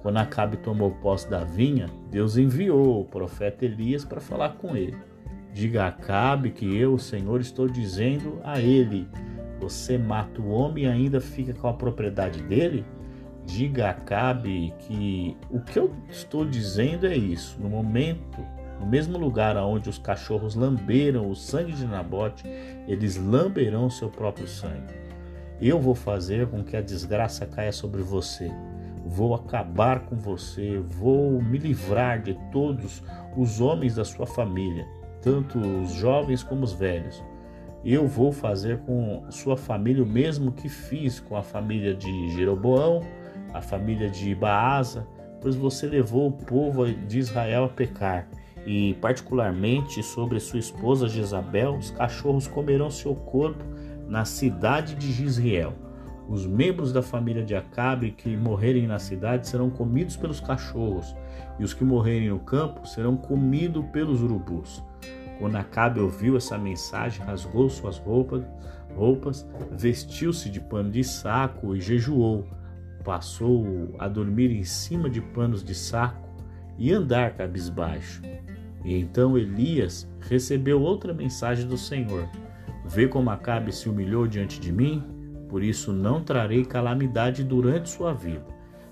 Quando 0.00 0.18
Acabe 0.18 0.56
tomou 0.58 0.92
posse 0.92 1.28
da 1.28 1.44
vinha, 1.44 1.86
Deus 2.10 2.36
enviou 2.36 3.00
o 3.00 3.04
profeta 3.04 3.64
Elias 3.64 4.04
para 4.04 4.20
falar 4.20 4.50
com 4.50 4.76
ele. 4.76 4.96
Diga 5.52 5.84
a 5.84 5.88
Acabe 5.88 6.50
que 6.50 6.76
eu, 6.76 6.94
o 6.94 6.98
Senhor, 6.98 7.40
estou 7.40 7.68
dizendo 7.68 8.38
a 8.44 8.60
ele: 8.60 9.08
Você 9.60 9.98
mata 9.98 10.40
o 10.40 10.50
homem 10.50 10.84
e 10.84 10.86
ainda 10.86 11.20
fica 11.20 11.52
com 11.52 11.68
a 11.68 11.72
propriedade 11.72 12.42
dele? 12.42 12.84
Diga 13.44 13.86
a 13.86 13.90
Acabe 13.90 14.72
que 14.78 15.36
o 15.50 15.60
que 15.60 15.78
eu 15.78 15.92
estou 16.08 16.44
dizendo 16.44 17.06
é 17.06 17.16
isso. 17.16 17.60
No 17.60 17.68
momento, 17.68 18.38
no 18.78 18.86
mesmo 18.86 19.18
lugar 19.18 19.56
onde 19.56 19.88
os 19.88 19.98
cachorros 19.98 20.54
lamberam 20.54 21.28
o 21.28 21.34
sangue 21.34 21.72
de 21.72 21.86
Nabote, 21.86 22.44
eles 22.86 23.16
lamberão 23.16 23.90
seu 23.90 24.08
próprio 24.08 24.46
sangue. 24.46 25.07
Eu 25.60 25.80
vou 25.80 25.94
fazer 25.94 26.46
com 26.46 26.62
que 26.62 26.76
a 26.76 26.80
desgraça 26.80 27.44
caia 27.44 27.72
sobre 27.72 28.00
você. 28.00 28.48
Vou 29.04 29.34
acabar 29.34 30.00
com 30.00 30.16
você, 30.16 30.78
vou 30.78 31.42
me 31.42 31.58
livrar 31.58 32.22
de 32.22 32.34
todos 32.52 33.02
os 33.36 33.60
homens 33.60 33.96
da 33.96 34.04
sua 34.04 34.26
família, 34.26 34.86
tanto 35.20 35.58
os 35.58 35.92
jovens 35.92 36.44
como 36.44 36.62
os 36.62 36.72
velhos. 36.72 37.22
Eu 37.84 38.06
vou 38.06 38.30
fazer 38.30 38.78
com 38.80 39.24
sua 39.30 39.56
família 39.56 40.02
o 40.02 40.06
mesmo 40.06 40.52
que 40.52 40.68
fiz 40.68 41.18
com 41.18 41.36
a 41.36 41.42
família 41.42 41.94
de 41.94 42.28
Jeroboão, 42.30 43.02
a 43.52 43.60
família 43.60 44.08
de 44.08 44.34
Baasa, 44.34 45.06
pois 45.40 45.56
você 45.56 45.86
levou 45.86 46.28
o 46.28 46.32
povo 46.32 46.86
de 46.86 47.18
Israel 47.18 47.64
a 47.64 47.68
pecar. 47.68 48.28
E, 48.66 48.94
particularmente 48.94 50.02
sobre 50.02 50.38
sua 50.38 50.58
esposa 50.58 51.08
Jezabel, 51.08 51.76
os 51.76 51.90
cachorros 51.90 52.46
comerão 52.46 52.90
seu 52.90 53.14
corpo 53.14 53.64
na 54.08 54.24
cidade 54.24 54.94
de 54.94 55.12
Gisrael. 55.12 55.74
Os 56.28 56.46
membros 56.46 56.92
da 56.92 57.02
família 57.02 57.42
de 57.42 57.54
Acabe 57.54 58.10
que 58.10 58.36
morrerem 58.36 58.86
na 58.86 58.98
cidade 58.98 59.48
serão 59.48 59.70
comidos 59.70 60.16
pelos 60.16 60.40
cachorros, 60.40 61.16
e 61.58 61.64
os 61.64 61.72
que 61.72 61.84
morrerem 61.84 62.28
no 62.28 62.38
campo 62.38 62.86
serão 62.86 63.16
comidos 63.16 63.84
pelos 63.92 64.22
urubus. 64.22 64.82
Quando 65.38 65.56
Acabe 65.56 66.00
ouviu 66.00 66.36
essa 66.36 66.58
mensagem, 66.58 67.24
rasgou 67.24 67.70
suas 67.70 67.96
roupas, 67.98 68.44
roupas 68.94 69.48
vestiu-se 69.70 70.50
de 70.50 70.60
pano 70.60 70.90
de 70.90 71.04
saco 71.04 71.74
e 71.74 71.80
jejuou. 71.80 72.46
Passou 73.04 73.94
a 73.98 74.08
dormir 74.08 74.50
em 74.50 74.64
cima 74.64 75.08
de 75.08 75.20
panos 75.20 75.62
de 75.62 75.74
saco 75.74 76.28
e 76.76 76.92
andar 76.92 77.34
cabisbaixo. 77.34 78.20
E 78.84 78.94
então 78.98 79.38
Elias 79.38 80.06
recebeu 80.20 80.82
outra 80.82 81.14
mensagem 81.14 81.66
do 81.66 81.78
Senhor. 81.78 82.28
Vê 82.88 83.06
como 83.06 83.28
Acabe 83.28 83.70
se 83.70 83.86
humilhou 83.86 84.26
diante 84.26 84.58
de 84.58 84.72
mim? 84.72 85.04
Por 85.46 85.62
isso 85.62 85.92
não 85.92 86.24
trarei 86.24 86.64
calamidade 86.64 87.44
durante 87.44 87.90
sua 87.90 88.14
vida. 88.14 88.46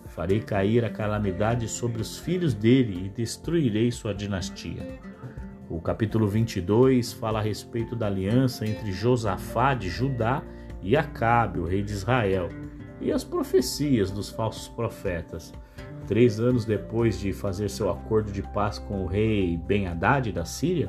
Farei 0.05 0.39
cair 0.39 0.85
a 0.85 0.91
calamidade 0.91 1.67
sobre 1.67 2.03
os 2.03 2.19
filhos 2.19 2.53
dele 2.53 3.07
e 3.07 3.09
destruirei 3.09 3.91
sua 3.91 4.15
dinastia. 4.15 5.01
O 5.71 5.81
capítulo 5.81 6.29
22 6.29 7.15
fala 7.15 7.39
a 7.39 7.43
respeito 7.43 7.97
da 7.97 8.07
aliança 8.07 8.67
entre 8.67 8.93
Josafá 8.93 9.73
de 9.73 9.89
Judá 9.89 10.43
e 10.83 10.95
Acabe, 10.95 11.59
o 11.59 11.65
rei 11.65 11.83
de 11.83 11.93
Israel, 11.93 12.51
e 13.01 13.11
as 13.11 13.25
profecias 13.25 14.11
dos 14.11 14.29
falsos 14.29 14.69
profetas. 14.69 15.55
Três 16.07 16.39
anos 16.39 16.67
depois 16.67 17.19
de 17.19 17.33
fazer 17.33 17.71
seu 17.71 17.91
acordo 17.91 18.31
de 18.31 18.43
paz 18.43 18.79
com 18.79 19.05
o 19.05 19.07
rei 19.07 19.57
Ben-Hadad 19.57 20.33
da 20.33 20.45
Síria, 20.45 20.87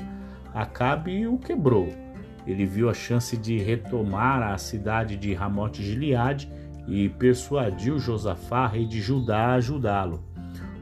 Acabe 0.54 1.26
o 1.26 1.38
quebrou 1.38 2.07
ele 2.48 2.66
viu 2.66 2.89
a 2.89 2.94
chance 2.94 3.36
de 3.36 3.58
retomar 3.58 4.42
a 4.42 4.58
cidade 4.58 5.18
de 5.18 5.34
Ramote 5.34 5.84
Gileade 5.84 6.50
e 6.88 7.10
persuadiu 7.10 8.00
Josafá, 8.00 8.66
rei 8.66 8.86
de 8.86 9.01
Judá, 9.01 9.48
a 9.48 9.54
ajudá-lo. 9.56 10.24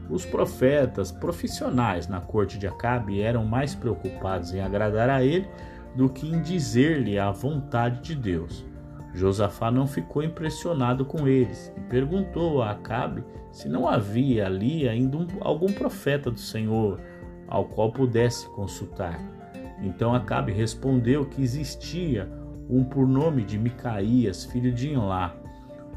Os 0.08 0.24
profetas 0.24 1.10
profissionais 1.10 2.06
na 2.06 2.20
corte 2.20 2.56
de 2.56 2.68
Acabe 2.68 3.20
eram 3.20 3.44
mais 3.44 3.74
preocupados 3.74 4.54
em 4.54 4.60
agradar 4.60 5.10
a 5.10 5.24
ele 5.24 5.48
do 5.96 6.08
que 6.08 6.28
em 6.28 6.40
dizer-lhe 6.40 7.18
a 7.18 7.32
vontade 7.32 8.00
de 8.00 8.14
Deus. 8.14 8.64
Josafá 9.12 9.68
não 9.68 9.86
ficou 9.86 10.22
impressionado 10.22 11.04
com 11.04 11.26
eles 11.26 11.72
e 11.76 11.80
perguntou 11.80 12.62
a 12.62 12.70
Acabe 12.70 13.24
se 13.50 13.68
não 13.68 13.88
havia 13.88 14.46
ali 14.46 14.88
ainda 14.88 15.16
um, 15.16 15.26
algum 15.40 15.72
profeta 15.72 16.30
do 16.30 16.38
Senhor 16.38 17.00
ao 17.48 17.64
qual 17.64 17.90
pudesse 17.90 18.46
consultar. 18.50 19.35
Então 19.82 20.14
Acabe 20.14 20.52
respondeu 20.52 21.24
que 21.26 21.42
existia 21.42 22.28
um 22.68 22.82
por 22.84 23.06
nome 23.06 23.44
de 23.44 23.58
Micaías, 23.58 24.44
filho 24.44 24.72
de 24.72 24.90
Inlá. 24.90 25.34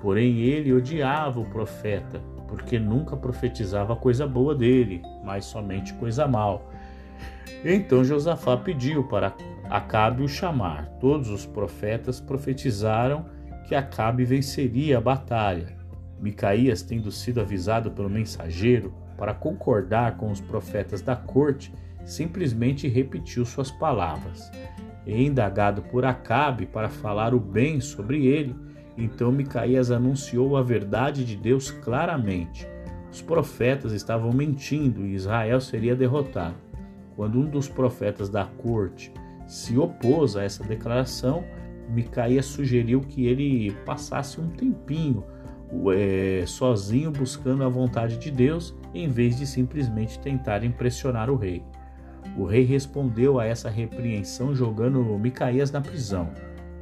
Porém 0.01 0.39
ele 0.39 0.73
odiava 0.73 1.39
o 1.39 1.49
profeta, 1.49 2.21
porque 2.47 2.79
nunca 2.79 3.17
profetizava 3.17 3.95
coisa 3.95 4.25
boa 4.27 4.55
dele, 4.55 5.01
mas 5.23 5.45
somente 5.45 5.93
coisa 5.93 6.27
mal. 6.27 6.71
Então 7.63 8.03
Josafá 8.03 8.55
pediu 8.55 9.03
para 9.03 9.33
Acabe 9.69 10.23
o 10.23 10.27
chamar. 10.27 10.87
Todos 10.99 11.29
os 11.29 11.45
profetas 11.45 12.19
profetizaram 12.19 13.25
que 13.67 13.75
Acabe 13.75 14.25
venceria 14.25 14.97
a 14.97 15.01
batalha. 15.01 15.77
Micaías, 16.19 16.81
tendo 16.81 17.11
sido 17.11 17.39
avisado 17.39 17.91
pelo 17.91 18.09
mensageiro 18.09 18.93
para 19.17 19.33
concordar 19.33 20.17
com 20.17 20.31
os 20.31 20.41
profetas 20.41 21.01
da 21.01 21.15
corte, 21.15 21.71
simplesmente 22.09 22.87
repetiu 22.87 23.45
suas 23.45 23.69
palavras. 23.69 24.51
E 25.05 25.23
indagado 25.23 25.81
por 25.83 26.05
Acabe 26.05 26.65
para 26.65 26.89
falar 26.89 27.33
o 27.33 27.39
bem 27.39 27.79
sobre 27.79 28.25
ele, 28.25 28.55
então 28.97 29.31
Micaías 29.31 29.91
anunciou 29.91 30.57
a 30.57 30.61
verdade 30.61 31.23
de 31.23 31.35
Deus 31.35 31.71
claramente. 31.71 32.67
Os 33.11 33.21
profetas 33.21 33.91
estavam 33.91 34.31
mentindo 34.31 35.05
e 35.05 35.13
Israel 35.13 35.61
seria 35.61 35.95
derrotado. 35.95 36.55
Quando 37.15 37.39
um 37.39 37.45
dos 37.45 37.67
profetas 37.67 38.29
da 38.29 38.45
corte 38.45 39.11
se 39.47 39.77
opôs 39.77 40.35
a 40.35 40.43
essa 40.43 40.63
declaração, 40.63 41.43
Micaías 41.89 42.45
sugeriu 42.45 43.01
que 43.01 43.25
ele 43.25 43.71
passasse 43.85 44.39
um 44.39 44.47
tempinho 44.47 45.23
é, 45.93 46.43
sozinho 46.45 47.11
buscando 47.11 47.63
a 47.63 47.69
vontade 47.69 48.17
de 48.17 48.31
Deus, 48.31 48.75
em 48.93 49.07
vez 49.07 49.37
de 49.37 49.45
simplesmente 49.45 50.19
tentar 50.19 50.63
impressionar 50.63 51.29
o 51.29 51.35
rei. 51.35 51.63
O 52.39 52.45
rei 52.45 52.63
respondeu 52.63 53.37
a 53.37 53.45
essa 53.45 53.69
repreensão 53.69 54.55
jogando 54.55 55.03
Micaías 55.19 55.71
na 55.71 55.81
prisão. 55.81 56.29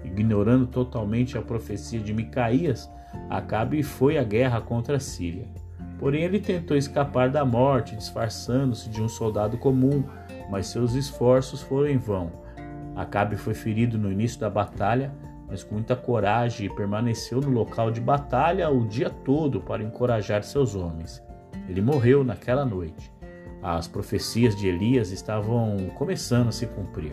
Ignorando 0.04 0.68
totalmente 0.68 1.36
a 1.36 1.42
profecia 1.42 2.00
de 2.00 2.14
Micaías, 2.14 2.88
Acabe 3.28 3.82
foi 3.82 4.20
à 4.20 4.24
guerra 4.24 4.62
contra 4.62 4.98
a 4.98 5.00
Síria. 5.00 5.48
Porém, 5.98 6.24
ele 6.24 6.40
tentou 6.40 6.78
escapar 6.78 7.32
da 7.32 7.44
morte, 7.44 7.96
disfarçando-se 7.96 8.88
de 8.88 9.02
um 9.02 9.10
soldado 9.10 9.58
comum, 9.58 10.04
mas 10.52 10.68
seus 10.68 10.94
esforços 10.94 11.62
foram 11.62 11.90
em 11.90 11.98
vão. 11.98 12.32
Acabe 12.96 13.36
foi 13.36 13.56
ferido 13.56 13.98
no 13.98 14.12
início 14.12 14.40
da 14.40 14.52
batalha, 14.52 15.12
mas 15.48 15.64
com 15.64 15.74
muita 15.74 15.96
coragem 15.96 16.70
permaneceu 16.76 17.42
no 17.42 17.50
local 17.50 17.90
de 17.90 18.00
batalha 18.00 18.70
o 18.70 18.88
dia 18.88 19.10
todo 19.10 19.60
para 19.60 19.82
encorajar 19.84 20.44
seus 20.44 20.76
homens. 20.76 21.20
Ele 21.68 21.82
morreu 21.82 22.24
naquela 22.24 22.64
noite. 22.64 23.17
As 23.70 23.86
profecias 23.86 24.56
de 24.56 24.66
Elias 24.66 25.12
estavam 25.12 25.76
começando 25.96 26.48
a 26.48 26.52
se 26.54 26.66
cumprir. 26.68 27.12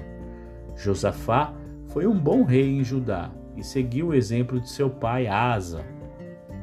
Josafá 0.77 1.53
foi 1.89 2.07
um 2.07 2.17
bom 2.17 2.45
rei 2.45 2.79
em 2.79 2.85
Judá 2.85 3.33
e 3.57 3.65
seguiu 3.65 4.09
o 4.09 4.15
exemplo 4.15 4.61
de 4.61 4.71
seu 4.71 4.89
pai 4.89 5.27
Asa. 5.27 5.85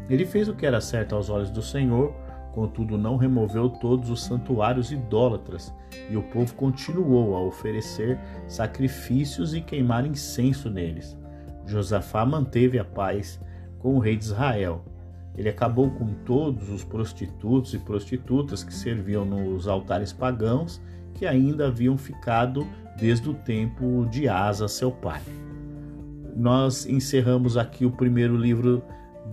Ele 0.10 0.26
fez 0.26 0.48
o 0.48 0.56
que 0.56 0.66
era 0.66 0.80
certo 0.80 1.14
aos 1.14 1.30
olhos 1.30 1.50
do 1.50 1.62
Senhor, 1.62 2.16
contudo 2.54 2.98
não 2.98 3.18
removeu 3.18 3.70
todos 3.70 4.10
os 4.10 4.24
santuários 4.24 4.94
idólatras, 4.94 5.74
e 6.10 6.16
o 6.16 6.24
povo 6.24 6.56
continuou 6.56 7.36
a 7.36 7.42
oferecer 7.42 8.18
sacrifícios 8.48 9.54
e 9.54 9.60
queimar 9.60 10.06
incenso 10.06 10.70
neles. 10.70 11.18
Josafá 11.66 12.26
manteve 12.26 12.80
a 12.80 12.86
paz 12.86 13.42
com 13.78 13.98
o 13.98 14.00
rei 14.00 14.16
de 14.16 14.24
Israel, 14.24 14.86
ele 15.38 15.50
acabou 15.50 15.90
com 15.92 16.14
todos 16.26 16.70
os 16.70 16.84
prostitutos 16.84 17.74
e 17.74 17.80
prostitutas 17.80 18.64
que 18.64 18.74
serviam 18.74 19.24
nos 19.26 19.68
altares 19.68 20.12
pagãos 20.12 20.82
que 21.14 21.26
ainda 21.26 21.68
haviam 21.68 21.98
ficado 21.98 22.68
desde 22.98 23.30
o 23.30 23.34
tempo 23.34 24.06
de 24.10 24.28
Asa, 24.28 24.68
seu 24.68 24.92
pai. 24.92 25.22
nós 26.36 26.86
encerramos 26.86 27.58
aqui 27.58 27.86
o 27.86 27.92
primeiro 27.92 28.36
livro 28.36 28.84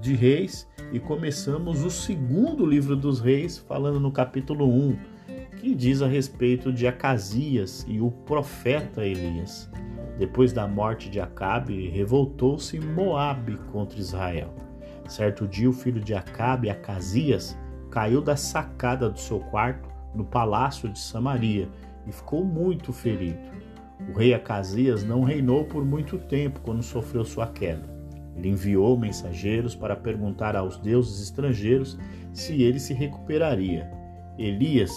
de 0.00 0.14
Reis 0.14 0.68
e 0.92 0.98
começamos 0.98 1.84
o 1.84 1.90
segundo 1.90 2.64
livro 2.64 2.96
dos 2.96 3.20
Reis, 3.20 3.58
falando 3.58 4.00
no 4.00 4.10
capítulo 4.10 4.66
1, 4.68 4.98
que 5.56 5.74
diz 5.74 6.02
a 6.02 6.06
respeito 6.06 6.72
de 6.72 6.86
Acasias 6.86 7.84
e 7.88 8.00
o 8.00 8.10
profeta 8.10 9.04
Elias. 9.04 9.70
Depois 10.18 10.52
da 10.52 10.66
morte 10.66 11.08
de 11.08 11.20
Acabe, 11.20 11.88
revoltou-se 11.88 12.78
Moabe 12.80 13.56
contra 13.70 13.98
Israel. 13.98 14.67
Certo 15.08 15.48
dia, 15.48 15.68
o 15.68 15.72
filho 15.72 16.02
de 16.02 16.14
Acabe, 16.14 16.68
Acasias, 16.68 17.56
caiu 17.90 18.20
da 18.20 18.36
sacada 18.36 19.08
do 19.08 19.18
seu 19.18 19.40
quarto 19.40 19.88
no 20.14 20.22
palácio 20.22 20.86
de 20.88 20.98
Samaria 20.98 21.66
e 22.06 22.12
ficou 22.12 22.44
muito 22.44 22.92
ferido. 22.92 23.38
O 24.06 24.18
rei 24.18 24.34
Acasias 24.34 25.02
não 25.02 25.24
reinou 25.24 25.64
por 25.64 25.84
muito 25.84 26.18
tempo 26.18 26.60
quando 26.60 26.82
sofreu 26.82 27.24
sua 27.24 27.46
queda. 27.46 27.88
Ele 28.36 28.50
enviou 28.50 28.98
mensageiros 28.98 29.74
para 29.74 29.96
perguntar 29.96 30.54
aos 30.54 30.78
deuses 30.78 31.22
estrangeiros 31.22 31.98
se 32.32 32.62
ele 32.62 32.78
se 32.78 32.92
recuperaria. 32.92 33.90
Elias 34.38 34.92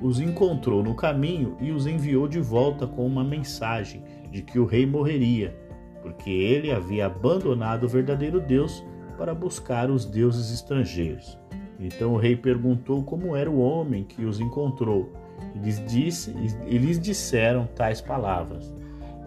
os 0.00 0.18
encontrou 0.20 0.82
no 0.82 0.96
caminho 0.96 1.56
e 1.60 1.70
os 1.70 1.86
enviou 1.86 2.26
de 2.26 2.40
volta 2.40 2.86
com 2.86 3.06
uma 3.06 3.22
mensagem 3.22 4.02
de 4.30 4.42
que 4.42 4.58
o 4.58 4.64
rei 4.64 4.86
morreria, 4.86 5.54
porque 6.00 6.30
ele 6.30 6.72
havia 6.72 7.06
abandonado 7.06 7.84
o 7.84 7.88
verdadeiro 7.88 8.40
Deus 8.40 8.82
para 9.22 9.36
buscar 9.36 9.88
os 9.88 10.04
deuses 10.04 10.52
estrangeiros. 10.52 11.38
Então 11.78 12.14
o 12.14 12.16
rei 12.16 12.34
perguntou 12.34 13.04
como 13.04 13.36
era 13.36 13.48
o 13.48 13.60
homem 13.60 14.02
que 14.02 14.24
os 14.24 14.40
encontrou. 14.40 15.12
Eles, 15.54 15.80
disse, 15.86 16.34
eles 16.66 16.98
disseram 16.98 17.64
tais 17.66 18.00
palavras. 18.00 18.74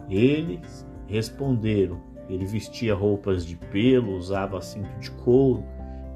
Eles 0.09 0.85
responderam: 1.07 1.97
ele 2.27 2.45
vestia 2.45 2.93
roupas 2.93 3.45
de 3.45 3.55
pelo, 3.55 4.17
usava 4.17 4.59
cinto 4.59 4.99
de 4.99 5.09
couro, 5.11 5.63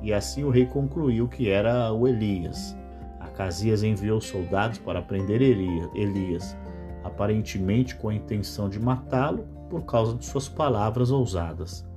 e 0.01 0.11
assim 0.11 0.43
o 0.43 0.49
rei 0.49 0.65
concluiu 0.65 1.29
que 1.29 1.49
era 1.49 1.93
o 1.93 2.05
Elias. 2.05 2.75
Acasias 3.17 3.81
enviou 3.81 4.19
soldados 4.19 4.77
para 4.77 5.01
prender 5.01 5.41
Elias, 5.41 6.57
aparentemente 7.01 7.95
com 7.95 8.09
a 8.09 8.13
intenção 8.13 8.67
de 8.67 8.77
matá-lo 8.77 9.47
por 9.69 9.85
causa 9.85 10.17
de 10.17 10.25
suas 10.25 10.49
palavras 10.49 11.11
ousadas. 11.11 11.88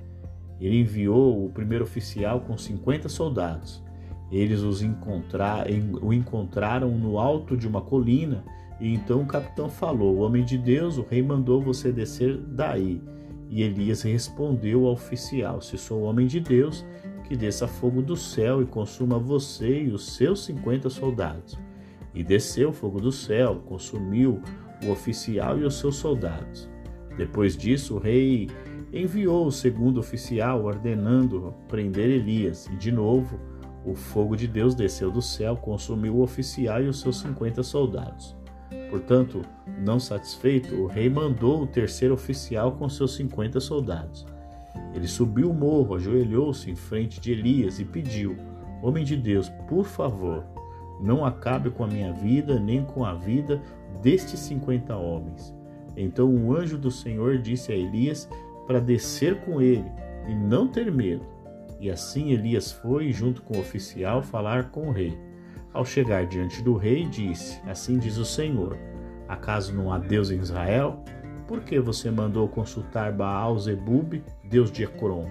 Ele 0.64 0.81
enviou 0.81 1.45
o 1.45 1.50
primeiro 1.50 1.85
oficial 1.85 2.40
com 2.40 2.57
50 2.57 3.09
soldados. 3.09 3.83
Eles 4.31 4.61
os 4.61 4.81
encontrar, 4.81 5.66
o 6.00 6.12
encontraram 6.12 6.90
no 6.97 7.19
alto 7.19 7.57
de 7.57 7.69
uma 7.69 7.83
colina 7.83 8.45
e 8.81 8.95
então 8.95 9.21
o 9.21 9.26
capitão 9.26 9.69
falou: 9.69 10.19
Homem 10.19 10.45
de 10.45 10.57
Deus, 10.57 10.97
o 10.97 11.02
rei 11.02 11.23
mandou 11.23 11.61
você 11.61 11.92
descer 11.92 12.37
daí 12.37 13.00
e 13.52 13.62
Elias 13.62 14.00
respondeu 14.00 14.87
ao 14.87 14.95
oficial: 14.95 15.61
Se 15.61 15.76
sou 15.76 16.04
homem 16.04 16.26
de 16.26 16.40
Deus, 16.40 16.87
que 17.28 17.37
desça 17.37 17.69
fogo 17.69 18.00
do 18.00 18.16
céu 18.16 18.62
e 18.62 18.66
consuma 18.66 19.19
você 19.19 19.83
e 19.83 19.88
os 19.90 20.14
seus 20.14 20.47
cinquenta 20.47 20.88
soldados. 20.88 21.59
E 22.14 22.25
desceu 22.25 22.73
fogo 22.73 22.99
do 22.99 23.12
céu, 23.12 23.62
consumiu 23.66 24.40
o 24.83 24.90
oficial 24.90 25.59
e 25.59 25.64
os 25.64 25.75
seus 25.75 25.97
soldados. 25.97 26.66
Depois 27.19 27.54
disso, 27.54 27.97
o 27.97 27.99
rei 27.99 28.49
enviou 28.93 29.47
o 29.47 29.53
segundo 29.53 29.99
oficial, 29.99 30.65
ordenando 30.65 31.55
prender 31.69 32.11
Elias, 32.11 32.67
e 32.67 32.77
de 32.77 32.93
novo 32.93 33.39
o 33.85 33.95
fogo 33.95 34.37
de 34.37 34.47
Deus 34.47 34.75
desceu 34.75 35.11
do 35.11 35.23
céu, 35.23 35.57
consumiu 35.57 36.17
o 36.17 36.23
oficial 36.23 36.83
e 36.83 36.89
os 36.89 37.01
seus 37.01 37.19
cinquenta 37.19 37.63
soldados. 37.63 38.37
Portanto, 38.91 39.43
não 39.79 39.99
satisfeito, 39.99 40.75
o 40.75 40.87
rei 40.87 41.09
mandou 41.09 41.63
o 41.63 41.67
terceiro 41.67 42.15
oficial 42.15 42.73
com 42.73 42.89
seus 42.89 43.15
cinquenta 43.15 43.59
soldados. 43.59 44.27
Ele 44.95 45.09
subiu 45.09 45.51
o 45.51 45.55
morro, 45.55 45.95
ajoelhou-se 45.95 46.71
em 46.71 46.77
frente 46.77 47.19
de 47.21 47.33
Elias 47.33 47.81
e 47.81 47.85
pediu: 47.85 48.37
Homem 48.83 49.05
de 49.05 49.16
Deus, 49.16 49.49
por 49.66 49.85
favor, 49.85 50.45
não 51.01 51.25
acabe 51.25 51.71
com 51.71 51.85
a 51.85 51.88
minha 51.88 52.12
vida, 52.12 52.61
nem 52.61 52.85
com 52.85 53.05
a 53.05 53.14
vida 53.14 53.61
destes 54.03 54.40
cinquenta 54.40 54.95
homens. 54.95 55.55
Então 55.97 56.29
o 56.29 56.55
anjo 56.55 56.79
do 56.79 56.90
Senhor 56.90 57.38
disse 57.38 57.73
a 57.73 57.77
Elias 57.77 58.29
para 58.66 58.81
descer 58.81 59.40
com 59.40 59.61
ele 59.61 59.90
e 60.29 60.35
não 60.35 60.68
ter 60.68 60.90
medo. 60.90 61.27
E 61.81 61.90
assim 61.90 62.31
Elias 62.31 62.70
foi, 62.70 63.12
junto 63.12 63.42
com 63.42 63.57
o 63.57 63.61
oficial, 63.61 64.22
falar 64.22 64.70
com 64.70 64.88
o 64.88 64.92
rei. 64.92 65.18
Ao 65.72 65.85
chegar 65.85 66.27
diante 66.27 66.62
do 66.62 66.77
rei, 66.77 67.07
disse: 67.07 67.61
Assim 67.66 67.98
diz 67.98 68.18
o 68.18 68.25
Senhor: 68.25 68.79
Acaso 69.29 69.75
não 69.75 69.92
há 69.92 69.98
Deus 69.98 70.31
em 70.31 70.38
Israel? 70.38 71.03
Por 71.48 71.61
que 71.61 71.81
você 71.81 72.11
mandou 72.11 72.48
consultar 72.48 73.12
Baal 73.12 73.59
Zebub, 73.59 74.22
Deus 74.44 74.70
de 74.70 74.85
Ecrom? 74.85 75.27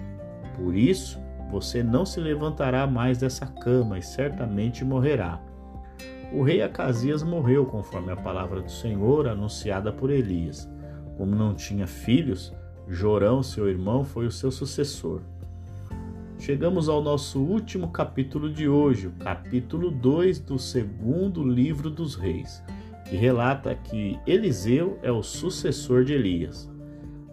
Por 0.56 0.74
isso, 0.74 1.18
você 1.50 1.82
não 1.82 2.04
se 2.04 2.20
levantará 2.20 2.86
mais 2.86 3.18
dessa 3.18 3.46
cama 3.46 3.98
e 3.98 4.02
certamente 4.02 4.84
morrerá. 4.84 5.40
O 6.32 6.42
rei 6.42 6.62
Acasias 6.62 7.22
morreu 7.22 7.66
conforme 7.66 8.10
a 8.10 8.16
palavra 8.16 8.60
do 8.60 8.70
Senhor 8.70 9.28
anunciada 9.28 9.92
por 9.92 10.10
Elias. 10.10 10.70
Como 11.16 11.34
não 11.34 11.54
tinha 11.54 11.86
filhos, 11.86 12.54
Jorão, 12.88 13.42
seu 13.42 13.68
irmão, 13.68 14.04
foi 14.04 14.26
o 14.26 14.30
seu 14.30 14.50
sucessor. 14.50 15.20
Chegamos 16.38 16.88
ao 16.88 17.00
nosso 17.00 17.40
último 17.40 17.88
capítulo 17.88 18.52
de 18.52 18.68
hoje, 18.68 19.06
o 19.06 19.12
capítulo 19.12 19.90
2 19.90 20.40
do 20.40 20.58
segundo 20.58 21.44
livro 21.44 21.88
dos 21.88 22.16
reis, 22.16 22.62
que 23.08 23.14
relata 23.14 23.74
que 23.74 24.18
Eliseu 24.26 24.98
é 25.02 25.12
o 25.12 25.22
sucessor 25.22 26.04
de 26.04 26.14
Elias. 26.14 26.68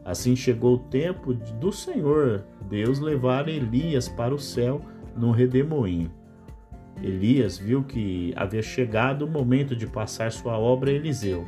Assim 0.06 0.36
chegou 0.36 0.76
o 0.76 0.80
tempo 0.80 1.34
do 1.34 1.72
Senhor 1.72 2.44
Deus 2.70 3.00
levar 3.00 3.50
Elias 3.50 4.08
para 4.08 4.34
o 4.34 4.40
céu 4.40 4.82
num 5.18 5.32
redemoinho. 5.32 6.12
Elias 7.02 7.58
viu 7.58 7.84
que 7.84 8.34
havia 8.36 8.62
chegado 8.62 9.26
o 9.26 9.30
momento 9.30 9.76
de 9.76 9.88
passar 9.88 10.32
sua 10.32 10.58
obra 10.58 10.92
a 10.92 10.94
Eliseu. 10.94 11.48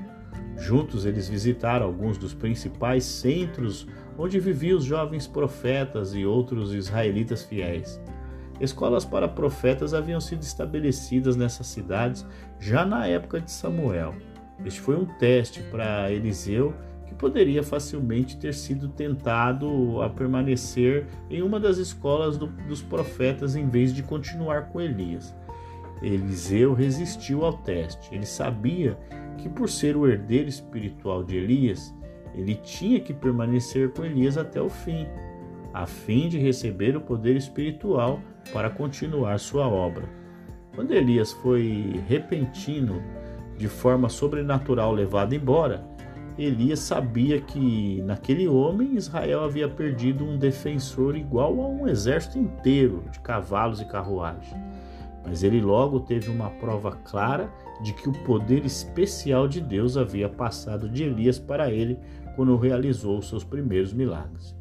Juntos 0.57 1.05
eles 1.05 1.27
visitaram 1.27 1.85
alguns 1.85 2.17
dos 2.17 2.33
principais 2.33 3.03
centros 3.03 3.87
onde 4.17 4.39
viviam 4.39 4.77
os 4.77 4.83
jovens 4.83 5.27
profetas 5.27 6.13
e 6.13 6.25
outros 6.25 6.73
israelitas 6.73 7.43
fiéis. 7.43 7.99
Escolas 8.59 9.03
para 9.03 9.27
profetas 9.27 9.93
haviam 9.93 10.21
sido 10.21 10.43
estabelecidas 10.43 11.35
nessas 11.35 11.67
cidades 11.67 12.25
já 12.59 12.85
na 12.85 13.07
época 13.07 13.41
de 13.41 13.51
Samuel. 13.51 14.13
Este 14.63 14.79
foi 14.79 14.95
um 14.95 15.05
teste 15.05 15.63
para 15.63 16.11
Eliseu 16.11 16.73
que 17.07 17.15
poderia 17.15 17.63
facilmente 17.63 18.37
ter 18.37 18.53
sido 18.53 18.87
tentado 18.87 20.01
a 20.01 20.09
permanecer 20.09 21.07
em 21.29 21.41
uma 21.41 21.59
das 21.59 21.77
escolas 21.77 22.37
do, 22.37 22.47
dos 22.47 22.81
profetas 22.81 23.55
em 23.55 23.67
vez 23.67 23.93
de 23.93 24.03
continuar 24.03 24.69
com 24.69 24.79
Elias. 24.79 25.35
Eliseu 26.01 26.73
resistiu 26.73 27.43
ao 27.43 27.53
teste. 27.53 28.13
Ele 28.13 28.25
sabia 28.25 28.97
que, 29.37 29.49
por 29.49 29.69
ser 29.69 29.95
o 29.95 30.07
herdeiro 30.07 30.49
espiritual 30.49 31.23
de 31.23 31.37
Elias, 31.37 31.93
ele 32.35 32.55
tinha 32.55 32.99
que 32.99 33.13
permanecer 33.13 33.91
com 33.91 34.05
Elias 34.05 34.37
até 34.37 34.61
o 34.61 34.69
fim, 34.69 35.07
a 35.73 35.85
fim 35.85 36.29
de 36.29 36.37
receber 36.37 36.95
o 36.95 37.01
poder 37.01 37.35
espiritual 37.35 38.19
para 38.53 38.69
continuar 38.69 39.39
sua 39.39 39.67
obra. 39.67 40.07
Quando 40.75 40.93
Elias 40.93 41.33
foi 41.33 41.99
repentino, 42.07 43.01
de 43.57 43.67
forma 43.67 44.09
sobrenatural 44.09 44.91
levado 44.91 45.33
embora, 45.33 45.85
Elias 46.37 46.79
sabia 46.79 47.39
que 47.41 48.01
naquele 48.03 48.47
homem 48.47 48.95
Israel 48.95 49.43
havia 49.43 49.67
perdido 49.67 50.23
um 50.23 50.37
defensor 50.37 51.15
igual 51.15 51.59
a 51.61 51.67
um 51.67 51.87
exército 51.87 52.39
inteiro 52.39 53.03
de 53.11 53.19
cavalos 53.19 53.81
e 53.81 53.85
carruagens. 53.85 54.55
Mas 55.23 55.43
ele 55.43 55.61
logo 55.61 55.99
teve 55.99 56.31
uma 56.31 56.49
prova 56.49 56.93
clara 57.03 57.51
de 57.81 57.93
que 57.93 58.09
o 58.09 58.13
poder 58.23 58.65
especial 58.65 59.47
de 59.47 59.59
Deus 59.59 59.97
havia 59.97 60.29
passado 60.29 60.89
de 60.89 61.03
Elias 61.03 61.39
para 61.39 61.71
ele 61.71 61.97
quando 62.35 62.55
realizou 62.57 63.21
seus 63.21 63.43
primeiros 63.43 63.93
milagres. 63.93 64.55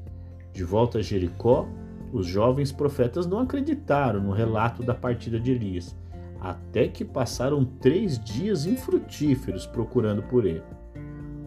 De 0.52 0.64
volta 0.64 0.98
a 0.98 1.02
Jericó, 1.02 1.68
os 2.12 2.26
jovens 2.26 2.72
profetas 2.72 3.26
não 3.26 3.38
acreditaram 3.38 4.20
no 4.20 4.33
relato 4.33 4.83
da 4.83 4.94
partida 4.94 5.38
de 5.38 5.52
Elias, 5.52 5.96
até 6.40 6.88
que 6.88 7.04
passaram 7.04 7.64
três 7.64 8.18
dias 8.18 8.66
infrutíferos 8.66 9.66
procurando 9.66 10.22
por 10.22 10.44
ele. 10.44 10.62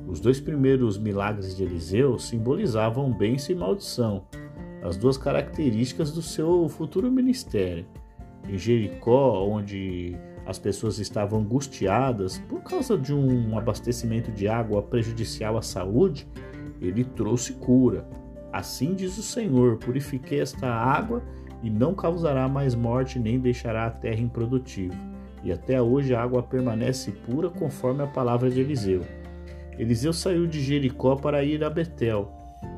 Os 0.07 0.19
dois 0.19 0.39
primeiros 0.39 0.97
milagres 0.97 1.55
de 1.55 1.63
Eliseu 1.63 2.17
simbolizavam 2.19 3.11
bênção 3.11 3.55
e 3.55 3.57
maldição, 3.57 4.25
as 4.81 4.97
duas 4.97 5.17
características 5.17 6.11
do 6.11 6.21
seu 6.21 6.67
futuro 6.69 7.11
ministério. 7.11 7.85
Em 8.47 8.57
Jericó, 8.57 9.45
onde 9.45 10.15
as 10.45 10.59
pessoas 10.59 10.99
estavam 10.99 11.39
angustiadas 11.39 12.37
por 12.49 12.61
causa 12.61 12.97
de 12.97 13.13
um 13.13 13.57
abastecimento 13.57 14.31
de 14.31 14.47
água 14.47 14.81
prejudicial 14.81 15.57
à 15.57 15.61
saúde, 15.61 16.27
ele 16.81 17.03
trouxe 17.03 17.53
cura. 17.53 18.05
Assim 18.51 18.93
diz 18.93 19.17
o 19.17 19.23
Senhor: 19.23 19.77
purifiquei 19.77 20.41
esta 20.41 20.67
água 20.67 21.23
e 21.63 21.69
não 21.69 21.95
causará 21.95 22.47
mais 22.47 22.75
morte 22.75 23.17
nem 23.17 23.39
deixará 23.39 23.85
a 23.85 23.91
terra 23.91 24.19
improdutiva. 24.19 24.95
E 25.43 25.51
até 25.51 25.81
hoje 25.81 26.13
a 26.13 26.21
água 26.21 26.43
permanece 26.43 27.11
pura 27.11 27.49
conforme 27.49 28.03
a 28.03 28.07
palavra 28.07 28.49
de 28.49 28.59
Eliseu. 28.59 29.01
Eliseu 29.77 30.13
saiu 30.13 30.45
de 30.45 30.61
Jericó 30.61 31.15
para 31.15 31.43
ir 31.43 31.63
a 31.63 31.69
Betel. 31.69 32.31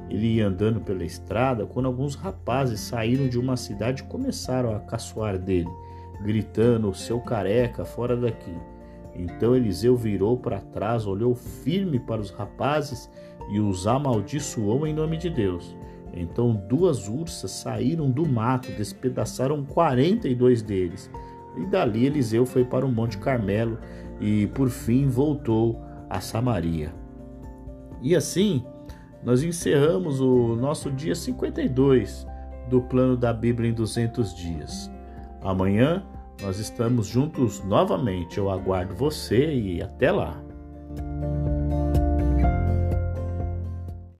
ele 0.10 0.36
ia 0.36 0.48
andando 0.48 0.80
pela 0.80 1.04
estrada 1.04 1.66
quando 1.66 1.88
alguns 1.88 2.16
rapazes 2.16 2.80
saíram 2.80 3.28
de 3.28 3.40
uma 3.40 3.58
cidade 3.58 4.04
e 4.04 4.06
começaram 4.06 4.76
a 4.76 4.80
caçoar 4.80 5.38
dele, 5.38 5.70
gritando: 6.22 6.94
Seu 6.94 7.20
careca, 7.20 7.86
fora 7.86 8.16
daqui. 8.16 8.56
Então 9.16 9.56
Eliseu 9.56 9.96
virou 9.96 10.38
para 10.38 10.60
trás, 10.60 11.08
olhou 11.08 11.34
firme 11.34 12.00
para 12.00 12.20
os 12.20 12.32
rapazes 12.32 13.10
e 13.50 13.60
os 13.60 13.88
amaldiçoou 13.88 14.86
em 14.86 14.94
nome 14.94 15.18
de 15.18 15.30
Deus. 15.30 15.76
Então 16.14 16.54
duas 16.54 17.08
ursas 17.08 17.52
saíram 17.52 18.10
do 18.10 18.28
mato, 18.28 18.72
despedaçaram 18.74 19.64
42 19.64 20.62
deles. 20.62 21.10
E 21.58 21.66
dali 21.66 22.06
Eliseu 22.06 22.46
foi 22.46 22.66
para 22.66 22.86
o 22.86 22.92
Monte 22.92 23.18
Carmelo 23.18 23.78
e 24.20 24.48
por 24.48 24.70
fim 24.70 25.08
voltou 25.08 25.82
a 26.10 26.20
Samaria. 26.20 26.94
E 28.02 28.16
assim, 28.16 28.66
nós 29.24 29.44
encerramos 29.44 30.20
o 30.20 30.56
nosso 30.56 30.92
dia 30.92 31.16
52 31.16 32.28
do 32.70 32.82
plano 32.82 33.16
da 33.16 33.34
Bíblia 33.34 33.70
em 33.70 33.74
200 33.74 34.36
dias. 34.36 34.95
Amanhã 35.46 36.04
nós 36.42 36.58
estamos 36.60 37.08
juntos 37.08 37.64
novamente. 37.64 38.40
Eu 38.40 38.50
aguardo 38.50 38.96
você 38.96 39.54
e 39.54 39.82
até 39.82 40.12
lá. 40.12 40.36